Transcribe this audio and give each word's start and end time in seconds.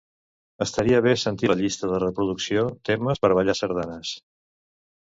Estaria 0.65 1.01
bé 1.07 1.13
sentir 1.25 1.51
la 1.51 1.57
llista 1.61 1.91
de 1.93 2.01
reproducció 2.07 2.65
"temes 2.91 3.23
per 3.27 3.33
ballar 3.43 3.57
sardanes". 3.63 4.21